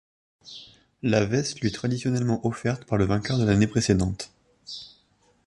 [1.03, 4.31] La veste lui est traditionnellement offerte par le vainqueur de l’année précédente.